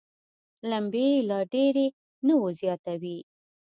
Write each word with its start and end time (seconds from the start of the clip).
لمبې 0.69 1.07
یې 1.13 1.21
لا 1.29 1.39
ډېرې 1.53 1.87
نه 2.25 2.33
وزياتوي. 2.43 3.17